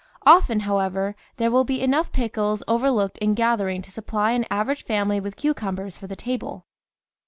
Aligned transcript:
Often, 0.25 0.61
however, 0.61 1.15
there 1.37 1.51
will 1.51 1.63
be 1.63 1.79
enough 1.83 2.11
pickles 2.11 2.63
over 2.67 2.89
looked 2.89 3.19
in 3.19 3.35
gathering 3.35 3.83
to 3.83 3.91
supply 3.91 4.31
an 4.31 4.47
average 4.49 4.83
family 4.83 5.19
with 5.19 5.35
cucumbers 5.35 5.95
for 5.95 6.07
the 6.07 6.15
table. 6.15 6.65